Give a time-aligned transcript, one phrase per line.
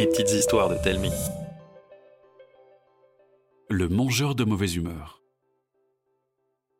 [0.00, 1.10] Petites histoires de Telmi.
[3.68, 5.20] Le mangeur de mauvaise humeur.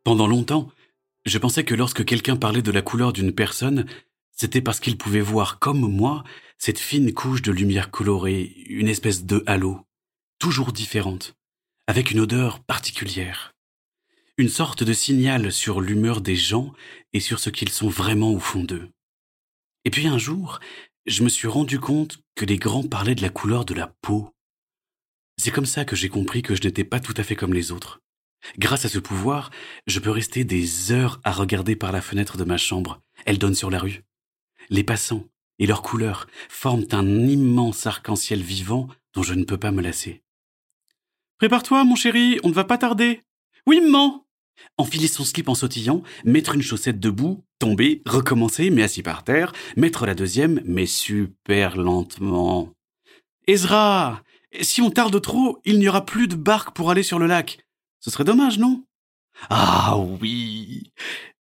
[0.04, 0.70] Pendant longtemps,
[1.26, 3.84] je pensais que lorsque quelqu'un parlait de la couleur d'une personne,
[4.32, 6.24] c'était parce qu'il pouvait voir, comme moi,
[6.56, 9.80] cette fine couche de lumière colorée, une espèce de halo,
[10.38, 11.34] toujours différente,
[11.86, 13.52] avec une odeur particulière.
[14.38, 16.72] Une sorte de signal sur l'humeur des gens
[17.12, 18.88] et sur ce qu'ils sont vraiment au fond d'eux.
[19.84, 20.58] Et puis un jour,
[21.04, 24.34] je me suis rendu compte que les grands parlaient de la couleur de la peau.
[25.36, 27.70] C'est comme ça que j'ai compris que je n'étais pas tout à fait comme les
[27.70, 28.00] autres.
[28.56, 29.50] Grâce à ce pouvoir,
[29.86, 33.02] je peux rester des heures à regarder par la fenêtre de ma chambre.
[33.26, 34.04] Elle donne sur la rue.
[34.70, 35.26] Les passants
[35.58, 40.22] et leurs couleurs forment un immense arc-en-ciel vivant dont je ne peux pas me lasser.
[41.36, 43.20] Prépare-toi, mon chéri, on ne va pas tarder.
[43.66, 44.24] Oui, maman
[44.78, 49.52] Enfiler son slip en sautillant, mettre une chaussette debout, tomber, recommencer, mais assis par terre,
[49.76, 52.72] mettre la deuxième, mais super lentement.
[53.46, 54.22] Ezra
[54.60, 57.58] Si on tarde trop, il n'y aura plus de barque pour aller sur le lac.
[58.00, 58.84] Ce serait dommage, non?
[59.48, 60.92] Ah oui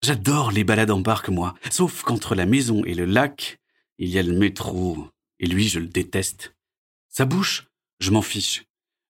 [0.04, 1.56] J'adore les balades en barque, moi.
[1.72, 3.60] Sauf qu'entre la maison et le lac,
[3.98, 5.08] il y a le métro.
[5.40, 6.56] Et lui, je le déteste.
[7.10, 7.68] Sa bouche,
[8.00, 8.66] je m'en fiche.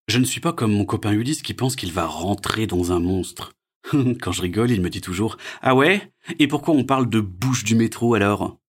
[0.08, 3.00] Je ne suis pas comme mon copain Ulysse qui pense qu'il va rentrer dans un
[3.00, 3.54] monstre.
[4.22, 6.12] Quand je rigole, il me dit toujours Ah ouais?
[6.40, 8.60] Et pourquoi on parle de bouche du métro alors?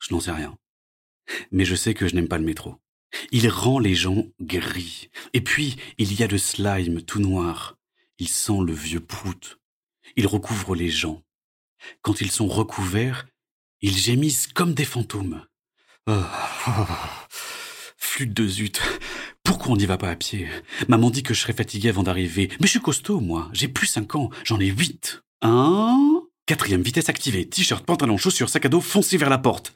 [0.00, 0.56] Je n'en sais rien.
[1.50, 2.76] Mais je sais que je n'aime pas le métro.
[3.30, 5.10] Il rend les gens gris.
[5.34, 7.76] Et puis, il y a le slime tout noir.
[8.18, 9.58] Il sent le vieux prout.
[10.16, 11.22] Il recouvre les gens.
[12.02, 13.26] Quand ils sont recouverts,
[13.80, 15.44] ils gémissent comme des fantômes.
[16.06, 16.22] Oh,
[17.96, 18.80] Flûte de zut.
[19.44, 20.48] Pourquoi on n'y va pas à pied?
[20.88, 22.48] Maman dit que je serais fatigué avant d'arriver.
[22.60, 23.50] Mais je suis costaud, moi.
[23.52, 24.30] J'ai plus cinq ans.
[24.44, 25.22] J'en ai huit.
[25.40, 26.22] Un.
[26.46, 27.48] Quatrième vitesse activée.
[27.48, 29.74] T-shirt, pantalon, chaussures, sac à dos, foncé vers la porte.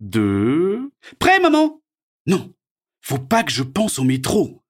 [0.00, 0.90] Deux.
[1.18, 1.80] Prêt, maman?
[2.26, 2.52] Non.
[3.00, 4.62] Faut pas que je pense au métro.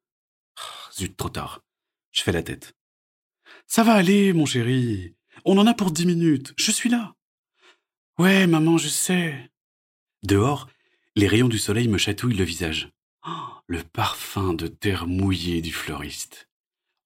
[0.58, 1.62] Ah, zut, trop tard.
[2.12, 2.74] Je fais la tête.
[3.67, 5.14] Ça va aller, mon chéri.
[5.45, 6.52] On en a pour dix minutes.
[6.57, 7.14] Je suis là.
[8.18, 9.51] Ouais, maman, je sais.
[10.23, 10.68] Dehors,
[11.17, 12.91] les rayons du soleil me chatouillent le visage.
[13.67, 16.48] Le parfum de terre mouillée du fleuriste.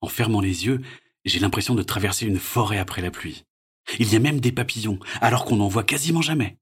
[0.01, 0.81] En fermant les yeux,
[1.25, 3.45] j'ai l'impression de traverser une forêt après la pluie.
[3.99, 6.57] Il y a même des papillons, alors qu'on n'en voit quasiment jamais.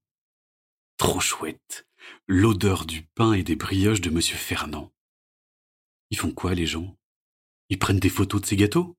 [0.96, 1.86] Trop chouette.
[2.26, 4.92] L'odeur du pain et des brioches de Monsieur Fernand.
[6.10, 6.96] Ils font quoi, les gens?
[7.68, 8.96] Ils prennent des photos de ces gâteaux?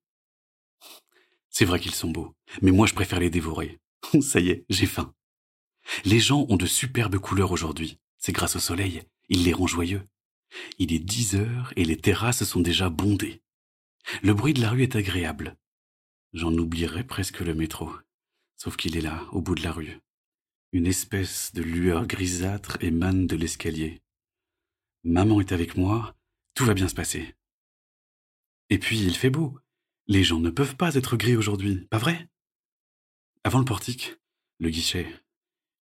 [1.50, 3.80] C'est vrai qu'ils sont beaux, mais moi je préfère les dévorer.
[4.22, 5.14] Ça y est, j'ai faim.
[6.06, 8.00] Les gens ont de superbes couleurs aujourd'hui.
[8.18, 9.02] C'est grâce au soleil.
[9.30, 10.08] Il les rend joyeux.
[10.78, 13.42] Il est dix heures et les terrasses sont déjà bondées.
[14.24, 15.58] Le bruit de la rue est agréable.
[16.34, 17.92] J'en oublierais presque le métro.
[18.56, 20.00] Sauf qu'il est là, au bout de la rue.
[20.72, 24.02] Une espèce de lueur grisâtre émane de l'escalier.
[25.04, 26.16] Maman est avec moi,
[26.54, 27.36] tout va bien se passer.
[28.70, 29.58] Et puis il fait beau.
[30.08, 32.30] Les gens ne peuvent pas être gris aujourd'hui, pas vrai?
[33.44, 34.18] Avant le portique,
[34.60, 35.08] le guichet.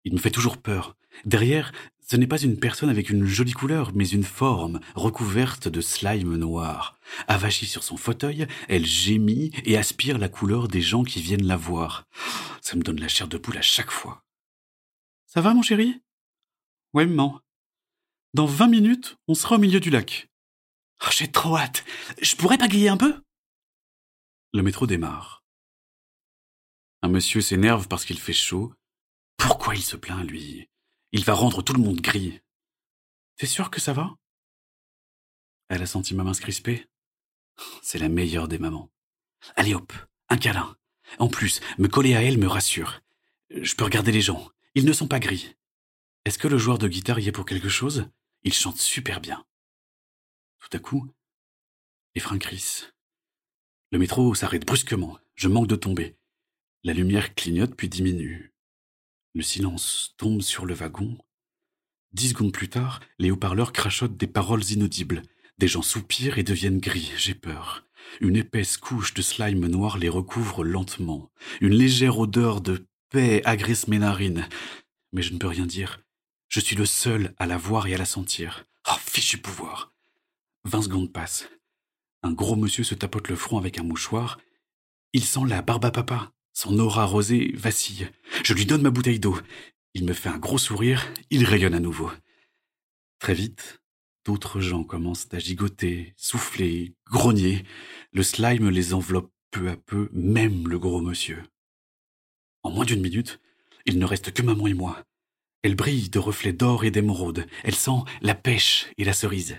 [0.06, 0.96] Il me fait toujours peur.
[1.24, 5.80] Derrière, ce n'est pas une personne avec une jolie couleur, mais une forme recouverte de
[5.80, 6.96] slime noir.
[7.26, 11.56] Avachie sur son fauteuil, elle gémit et aspire la couleur des gens qui viennent la
[11.56, 12.06] voir.
[12.62, 14.22] Ça me donne la chair de poule à chaque fois.
[15.26, 16.00] Ça va, mon chéri?
[16.94, 17.40] Ouais, maman.
[18.32, 20.28] Dans vingt minutes, on sera au milieu du lac.
[21.02, 21.84] Oh, J'ai trop hâte.
[22.22, 23.20] Je pourrais pagayer un peu?
[24.52, 25.42] Le métro démarre.
[27.02, 28.72] Un monsieur s'énerve parce qu'il fait chaud.
[29.36, 30.68] Pourquoi il se plaint, lui?
[31.12, 32.40] Il va rendre tout le monde gris.
[33.36, 34.16] T'es sûr que ça va?
[35.68, 36.88] Elle a senti ma main se crisper.
[37.82, 38.90] C'est la meilleure des mamans.
[39.56, 39.92] Allez hop,
[40.28, 40.76] un câlin.
[41.18, 43.02] En plus, me coller à elle me rassure.
[43.50, 44.50] Je peux regarder les gens.
[44.74, 45.56] Ils ne sont pas gris.
[46.24, 48.08] Est-ce que le joueur de guitare y est pour quelque chose?
[48.42, 49.44] Il chante super bien.
[50.58, 51.12] Tout à coup,
[52.14, 52.92] les freins crissent.
[53.92, 55.18] Le métro s'arrête brusquement.
[55.34, 56.16] Je manque de tomber.
[56.82, 58.52] La lumière clignote puis diminue.
[59.36, 61.18] Le silence tombe sur le wagon.
[62.14, 65.20] Dix secondes plus tard, les haut-parleurs crachotent des paroles inaudibles.
[65.58, 67.12] Des gens soupirent et deviennent gris.
[67.18, 67.84] J'ai peur.
[68.22, 71.30] Une épaisse couche de slime noir les recouvre lentement.
[71.60, 74.48] Une légère odeur de paix agresse mes narines.
[75.12, 76.00] Mais je ne peux rien dire.
[76.48, 78.64] Je suis le seul à la voir et à la sentir.
[78.88, 79.92] Oh, fichu pouvoir.
[80.64, 81.46] Vingt secondes passent.
[82.22, 84.38] Un gros monsieur se tapote le front avec un mouchoir.
[85.12, 86.32] Il sent la barbe à papa.
[86.56, 88.08] Son aura rosée vacille.
[88.42, 89.38] Je lui donne ma bouteille d'eau.
[89.92, 92.10] Il me fait un gros sourire, il rayonne à nouveau.
[93.18, 93.82] Très vite,
[94.24, 97.62] d'autres gens commencent à gigoter, souffler, grogner.
[98.12, 101.42] Le slime les enveloppe peu à peu, même le gros monsieur.
[102.62, 103.38] En moins d'une minute,
[103.84, 105.04] il ne reste que maman et moi.
[105.62, 107.46] Elle brille de reflets d'or et d'émeraude.
[107.64, 109.58] Elle sent la pêche et la cerise.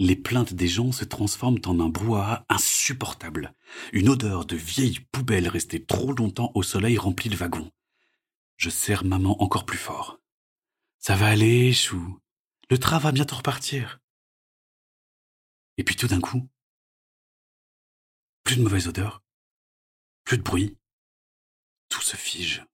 [0.00, 3.52] Les plaintes des gens se transforment en un brouhaha insupportable.
[3.92, 7.72] Une odeur de vieille poubelle restée trop longtemps au soleil remplit le wagon.
[8.56, 10.20] Je serre maman encore plus fort.
[10.98, 12.20] Ça va aller, chou.
[12.70, 13.98] Le train va bientôt repartir.
[15.78, 16.48] Et puis tout d'un coup,
[18.44, 19.24] plus de mauvaise odeur,
[20.24, 20.76] plus de bruit,
[21.88, 22.64] tout se fige,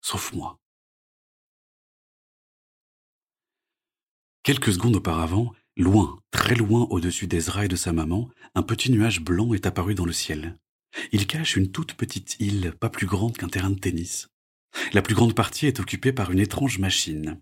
[0.00, 0.60] sauf moi.
[4.42, 9.20] Quelques secondes auparavant, loin, très loin au-dessus d'Ezra et de sa maman, un petit nuage
[9.20, 10.58] blanc est apparu dans le ciel.
[11.12, 14.28] Il cache une toute petite île, pas plus grande qu'un terrain de tennis.
[14.92, 17.38] La plus grande partie est occupée par une étrange machine,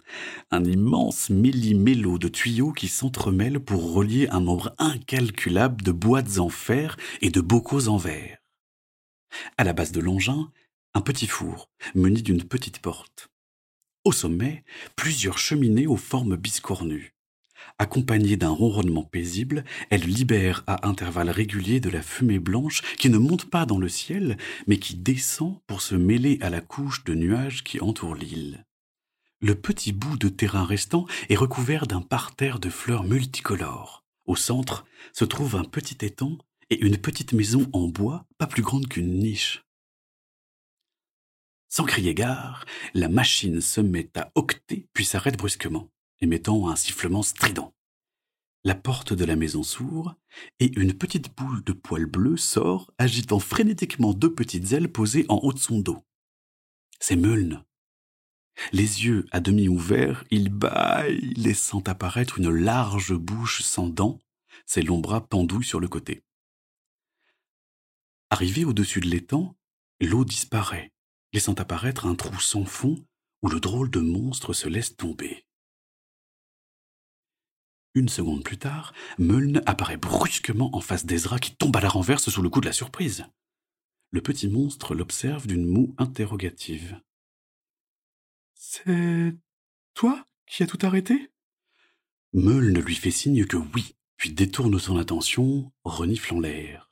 [0.50, 6.48] un immense méli-mélo de tuyaux qui s'entremêlent pour relier un nombre incalculable de boîtes en
[6.48, 8.38] fer et de bocaux en verre.
[9.56, 10.50] À la base de l'engin,
[10.94, 13.30] un petit four, muni d'une petite porte.
[14.04, 14.64] Au sommet,
[14.94, 17.14] plusieurs cheminées aux formes biscornues.
[17.78, 23.18] Accompagnée d'un ronronnement paisible, elle libère à intervalles réguliers de la fumée blanche qui ne
[23.18, 24.36] monte pas dans le ciel,
[24.68, 28.64] mais qui descend pour se mêler à la couche de nuages qui entoure l'île.
[29.40, 34.04] Le petit bout de terrain restant est recouvert d'un parterre de fleurs multicolores.
[34.24, 36.38] Au centre se trouve un petit étang
[36.70, 39.64] et une petite maison en bois pas plus grande qu'une niche.
[41.68, 47.22] Sans crier gare, la machine se met à octer puis s'arrête brusquement émettant un sifflement
[47.22, 47.74] strident.
[48.64, 50.16] La porte de la maison s'ouvre
[50.58, 55.36] et une petite boule de poils bleus sort, agitant frénétiquement deux petites ailes posées en
[55.42, 56.02] haut de son dos.
[56.98, 57.62] C'est Meulne.
[58.72, 64.18] Les yeux à demi ouverts, il bâille, laissant apparaître une large bouche sans dents,
[64.64, 66.22] ses longs bras pendouillent sur le côté.
[68.30, 69.56] Arrivé au-dessus de l'étang,
[70.00, 70.92] l'eau disparaît,
[71.32, 73.04] laissant apparaître un trou sans fond
[73.42, 75.44] où le drôle de monstre se laisse tomber.
[77.94, 82.28] Une seconde plus tard, Meuln apparaît brusquement en face d'Ezra qui tombe à la renverse
[82.28, 83.26] sous le coup de la surprise.
[84.10, 87.00] Le petit monstre l'observe d'une moue interrogative.
[88.54, 89.36] C'est
[89.94, 91.30] toi qui as tout arrêté?
[92.32, 96.90] Meuln lui fait signe que oui, puis détourne son attention, reniflant l'air.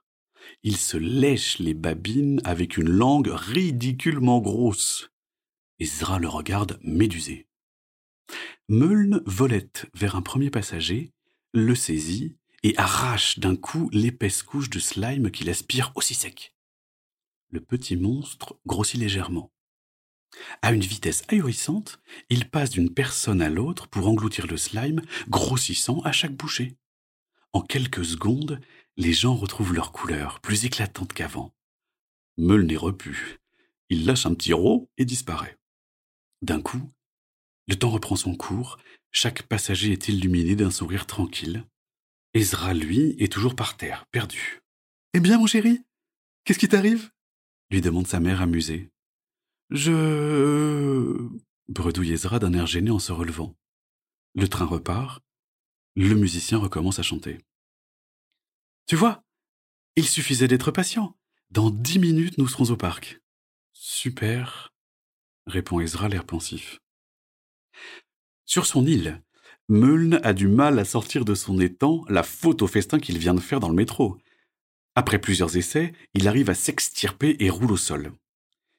[0.62, 5.10] Il se lèche les babines avec une langue ridiculement grosse.
[5.80, 7.48] Ezra le regarde médusé.
[8.68, 11.12] Meuln volette vers un premier passager,
[11.52, 16.54] le saisit et arrache d'un coup l'épaisse couche de slime qu'il aspire aussi sec.
[17.50, 19.52] Le petit monstre grossit légèrement.
[20.62, 22.00] À une vitesse ahurissante,
[22.30, 26.78] il passe d'une personne à l'autre pour engloutir le slime, grossissant à chaque bouchée.
[27.52, 28.60] En quelques secondes,
[28.96, 31.54] les gens retrouvent leur couleur, plus éclatante qu'avant.
[32.38, 33.40] Meuln est repu.
[33.90, 35.58] Il lâche un petit rot et disparaît.
[36.40, 36.90] D'un coup,
[37.68, 38.78] le temps reprend son cours,
[39.10, 41.64] chaque passager est illuminé d'un sourire tranquille.
[42.34, 44.62] Ezra, lui, est toujours par terre, perdu.
[45.14, 45.84] Eh bien, mon chéri,
[46.44, 47.10] qu'est-ce qui t'arrive?
[47.70, 48.90] lui demande sa mère amusée.
[49.70, 51.16] Je.
[51.68, 53.54] bredouille Ezra d'un air gêné en se relevant.
[54.34, 55.22] Le train repart.
[55.94, 57.38] Le musicien recommence à chanter.
[58.86, 59.22] Tu vois,
[59.96, 61.16] il suffisait d'être patient.
[61.50, 63.20] Dans dix minutes, nous serons au parc.
[63.72, 64.74] Super,
[65.46, 66.81] répond Ezra l'air pensif.
[68.44, 69.22] Sur son île,
[69.68, 73.34] Meuln a du mal à sortir de son étang la faute au festin qu'il vient
[73.34, 74.18] de faire dans le métro.
[74.94, 78.12] Après plusieurs essais, il arrive à s'extirper et roule au sol.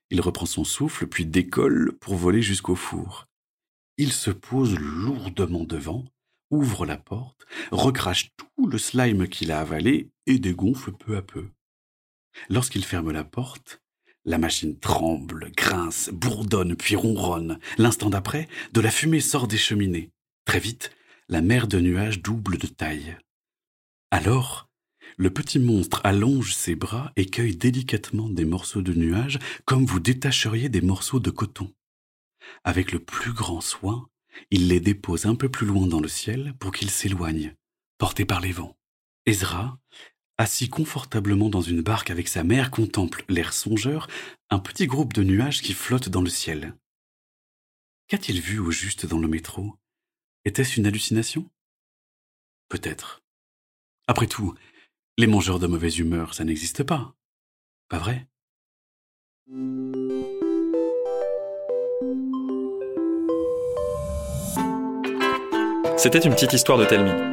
[0.10, 3.28] Il reprend son souffle puis décolle pour voler jusqu'au four.
[3.98, 6.06] Il se pose lourdement devant,
[6.52, 11.48] ouvre la porte, recrache tout le slime qu'il a avalé et dégonfle peu à peu.
[12.50, 13.83] Lorsqu'il ferme la porte,
[14.26, 17.60] la machine tremble, grince, bourdonne, puis ronronne.
[17.78, 20.12] L'instant d'après, de la fumée sort des cheminées.
[20.46, 20.92] Très vite,
[21.30, 23.18] la mer de nuages double de taille.
[24.12, 24.70] Alors,
[25.18, 30.00] le petit monstre allonge ses bras et cueille délicatement des morceaux de nuages comme vous
[30.00, 31.72] détacheriez des morceaux de coton.
[32.64, 34.08] Avec le plus grand soin,
[34.52, 37.54] il les dépose un peu plus loin dans le ciel pour qu'ils s'éloignent,
[37.98, 38.76] portés par les vents.
[39.26, 39.80] Ezra,
[40.38, 44.08] Assis confortablement dans une barque avec sa mère, contemple, l'air songeur,
[44.50, 46.76] un petit groupe de nuages qui flottent dans le ciel.
[48.08, 49.78] Qu'a-t-il vu au juste dans le métro?
[50.44, 51.50] Était-ce une hallucination?
[52.68, 53.22] Peut-être.
[54.08, 54.56] Après tout,
[55.18, 57.16] les mangeurs de mauvaise humeur, ça n'existe pas.
[57.88, 58.28] Pas vrai?
[65.98, 67.33] C'était une petite histoire de Telmi.